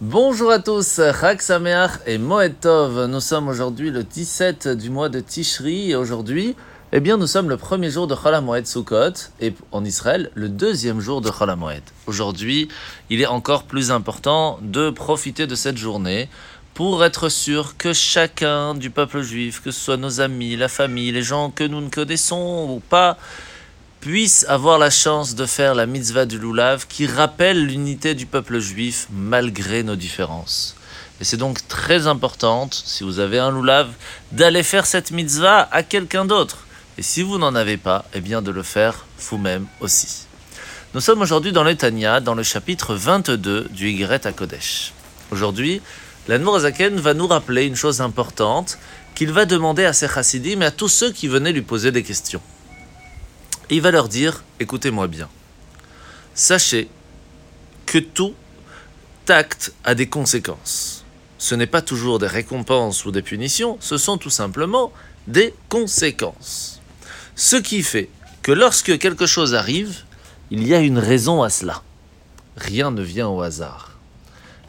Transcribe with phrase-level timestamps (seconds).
[0.00, 3.06] Bonjour à tous, Chag Sameach et Moed Tov.
[3.06, 6.54] Nous sommes aujourd'hui le 17 du mois de Tishri et aujourd'hui,
[6.92, 10.48] eh bien, nous sommes le premier jour de Chol Moed Sukkot et en Israël, le
[10.48, 11.82] deuxième jour de Chol Moed.
[12.06, 12.68] Aujourd'hui,
[13.10, 16.28] il est encore plus important de profiter de cette journée
[16.74, 21.10] pour être sûr que chacun du peuple juif, que ce soit nos amis, la famille,
[21.10, 23.18] les gens que nous ne connaissons ou pas,
[24.00, 28.60] puisse avoir la chance de faire la mitzvah du Lulav qui rappelle l'unité du peuple
[28.60, 30.76] juif malgré nos différences.
[31.20, 33.88] Et c'est donc très important, si vous avez un Lulav,
[34.30, 36.58] d'aller faire cette mitzvah à quelqu'un d'autre.
[36.96, 40.26] Et si vous n'en avez pas, eh bien de le faire vous-même aussi.
[40.94, 44.92] Nous sommes aujourd'hui dans l'Etania, dans le chapitre 22 du Yigret à Kodesh.
[45.32, 45.82] Aujourd'hui,
[46.28, 48.78] l'Anmour Azaken va nous rappeler une chose importante
[49.14, 52.04] qu'il va demander à ses chassidim et à tous ceux qui venaient lui poser des
[52.04, 52.40] questions.
[53.70, 55.28] Et il va leur dire, écoutez-moi bien,
[56.34, 56.88] sachez
[57.86, 58.34] que tout
[59.28, 61.04] acte a des conséquences.
[61.38, 64.92] Ce n'est pas toujours des récompenses ou des punitions, ce sont tout simplement
[65.26, 66.80] des conséquences.
[67.36, 68.08] Ce qui fait
[68.42, 70.04] que lorsque quelque chose arrive,
[70.50, 71.82] il y a une raison à cela.
[72.56, 73.98] Rien ne vient au hasard.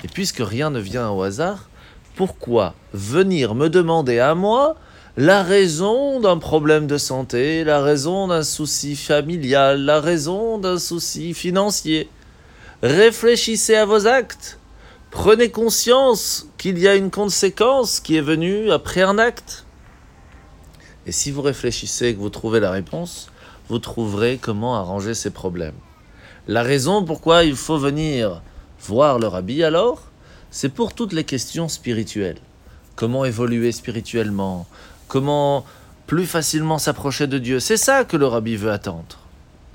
[0.03, 1.69] Et puisque rien ne vient au hasard,
[2.15, 4.75] pourquoi venir me demander à moi
[5.19, 11.33] la raison d'un problème de santé, la raison d'un souci familial, la raison d'un souci
[11.33, 12.09] financier.
[12.83, 14.59] Réfléchissez à vos actes.
[15.11, 19.65] Prenez conscience qu'il y a une conséquence qui est venue après un acte.
[21.05, 23.29] Et si vous réfléchissez et que vous trouvez la réponse,
[23.67, 25.75] vous trouverez comment arranger ces problèmes.
[26.47, 28.41] La raison pourquoi il faut venir
[28.79, 30.01] voir le rabbi alors,
[30.49, 32.39] c'est pour toutes les questions spirituelles.
[32.95, 34.65] Comment évoluer spirituellement?
[35.09, 35.65] Comment
[36.07, 37.59] plus facilement s'approcher de Dieu.
[37.59, 39.17] C'est ça que le rabbi veut attendre.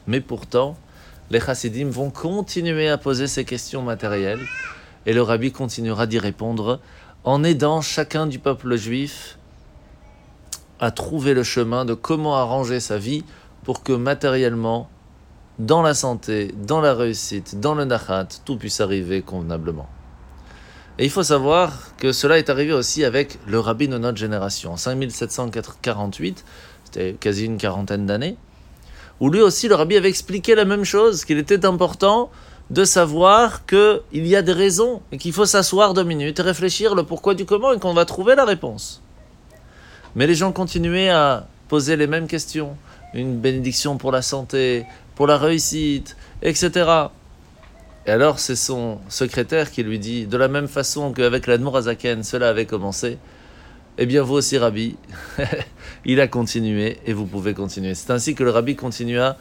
[0.07, 0.77] Mais pourtant,
[1.31, 4.47] les chassidim vont continuer à poser ces questions matérielles
[5.05, 6.81] et le rabbi continuera d'y répondre
[7.25, 9.39] en aidant chacun du peuple juif
[10.81, 13.25] à trouver le chemin de comment arranger sa vie
[13.65, 14.89] pour que matériellement,
[15.59, 19.89] dans la santé, dans la réussite, dans le nachat, tout puisse arriver convenablement.
[20.99, 24.72] Et il faut savoir que cela est arrivé aussi avec le rabbi de notre génération.
[24.72, 26.44] En 5748,
[26.84, 28.37] c'était quasi une quarantaine d'années,
[29.19, 32.31] où lui aussi le rabbi avait expliqué la même chose, qu'il était important
[32.71, 36.94] de savoir qu'il y a des raisons et qu'il faut s'asseoir deux minutes et réfléchir
[36.94, 39.03] le pourquoi du comment et qu'on va trouver la réponse.
[40.15, 42.76] Mais les gens continuaient à poser les mêmes questions.
[43.15, 47.09] Une bénédiction pour la santé, pour la réussite, etc.
[48.06, 52.22] Et alors, c'est son secrétaire qui lui dit, de la même façon qu'avec l'Admour Azaken,
[52.22, 53.19] cela avait commencé,
[53.97, 54.97] eh bien, vous aussi, Rabbi,
[56.04, 57.94] il a continué et vous pouvez continuer.
[57.94, 59.37] C'est ainsi que le Rabbi continua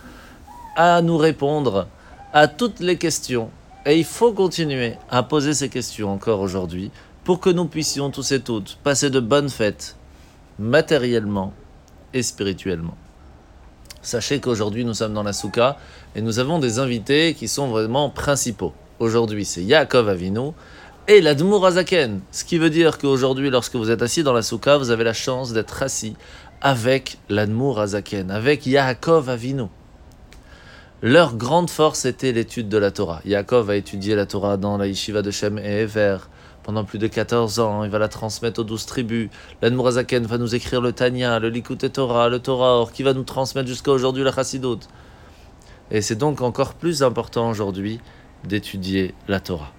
[0.75, 1.87] à nous répondre
[2.31, 3.49] à toutes les questions.
[3.85, 6.89] Et il faut continuer à poser ces questions encore aujourd'hui
[7.25, 9.97] pour que nous puissions tous et toutes passer de bonnes fêtes,
[10.57, 11.53] matériellement
[12.13, 12.95] et spirituellement.
[14.03, 15.77] Sachez qu'aujourd'hui nous sommes dans la souka
[16.13, 18.73] et nous avons des invités qui sont vraiment principaux.
[18.99, 20.51] Aujourd'hui c'est Yaakov Avinu
[21.07, 22.19] et l'Admour Azaken.
[22.33, 25.13] Ce qui veut dire qu'aujourd'hui lorsque vous êtes assis dans la souka, vous avez la
[25.13, 26.17] chance d'être assis
[26.59, 29.67] avec l'Admour Azaken, avec Yaakov Avinu.
[31.01, 33.21] Leur grande force était l'étude de la Torah.
[33.23, 36.17] Yaakov a étudié la Torah dans la yeshiva de Shem et Ever
[36.63, 37.83] pendant plus de 14 ans.
[37.83, 39.29] Il va la transmettre aux douze tribus.
[39.61, 43.23] L'Anmurazaken va nous écrire le Tanya, le Likut Torah, le Torah, or, qui va nous
[43.23, 44.79] transmettre jusqu'à aujourd'hui la Chassidut.
[45.91, 47.99] Et c'est donc encore plus important aujourd'hui
[48.43, 49.71] d'étudier la Torah.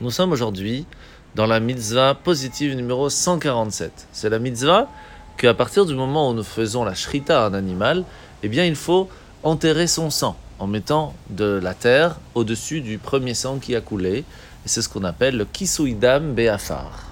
[0.00, 0.86] Nous sommes aujourd'hui
[1.34, 4.08] dans la mitzvah positive numéro 147.
[4.12, 4.88] C'est la mitzvah
[5.36, 8.04] qu'à partir du moment où nous faisons la shrita à un animal,
[8.42, 9.08] eh bien il faut
[9.42, 14.24] enterrer son sang en mettant de la terre au-dessus du premier sang qui a coulé.
[14.64, 17.10] Et c'est ce qu'on appelle le Kisuidam Be'afar.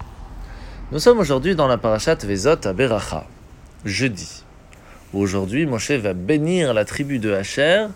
[0.93, 3.25] Nous sommes aujourd'hui dans la parashat Vezot à Beracha,
[3.83, 4.43] jeudi.
[5.13, 7.87] Aujourd'hui, Moshe va bénir la tribu de Hacher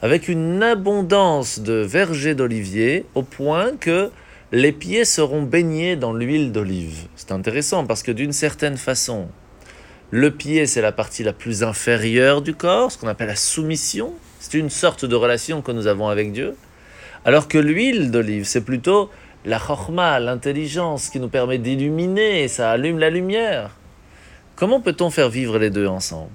[0.00, 4.10] avec une abondance de vergers d'olivier au point que
[4.50, 7.06] les pieds seront baignés dans l'huile d'olive.
[7.14, 9.28] C'est intéressant parce que d'une certaine façon,
[10.10, 14.14] le pied, c'est la partie la plus inférieure du corps, ce qu'on appelle la soumission.
[14.40, 16.54] C'est une sorte de relation que nous avons avec Dieu.
[17.24, 19.08] Alors que l'huile d'olive, c'est plutôt
[19.44, 23.76] la chorma, l'intelligence qui nous permet d'illuminer, ça allume la lumière.
[24.56, 26.32] Comment peut-on faire vivre les deux ensemble?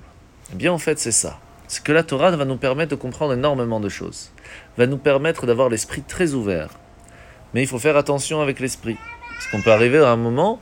[0.54, 1.39] Eh bien, en fait, c'est ça.
[1.68, 4.31] C'est que la Torah va nous permettre de comprendre énormément de choses,
[4.78, 6.69] va nous permettre d'avoir l'esprit très ouvert.
[7.54, 8.95] Mais il faut faire attention avec l'esprit.
[9.36, 10.62] Parce qu'on peut arriver à un moment,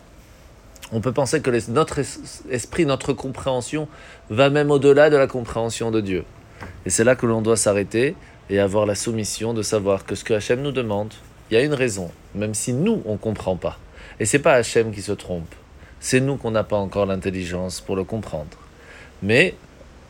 [0.91, 1.99] on peut penser que notre
[2.49, 3.87] esprit, notre compréhension
[4.31, 6.25] va même au-delà de la compréhension de Dieu.
[6.85, 8.15] Et c'est là que l'on doit s'arrêter
[8.49, 11.13] et avoir la soumission de savoir que ce que Hachem nous demande,
[11.49, 13.77] il y a une raison, même si nous, on ne comprend pas.
[14.19, 15.53] Et c'est pas Hachem qui se trompe.
[15.99, 18.57] C'est nous qu'on n'a pas encore l'intelligence pour le comprendre.
[19.23, 19.55] Mais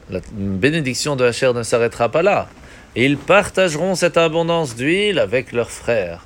[0.09, 2.47] la bénédiction de Hacher ne s'arrêtera pas là.
[2.95, 6.25] Ils partageront cette abondance d'huile avec leurs frères.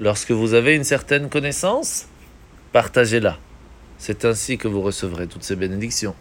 [0.00, 2.06] Lorsque vous avez une certaine connaissance,
[2.72, 3.38] partagez-la.
[3.98, 6.14] C'est ainsi que vous recevrez toutes ces bénédictions.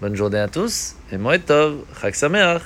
[0.00, 2.62] Bonne journée à tous et Moetov, Chag Sameach